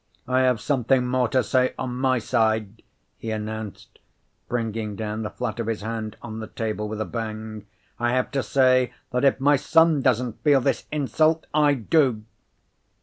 [0.27, 2.81] "I have something more to say on my side,"
[3.19, 3.99] he announced,
[4.47, 7.67] bringing down the flat of his hand on the table with a bang.
[7.99, 12.23] "I have to say that if my son doesn't feel this insult, I do!"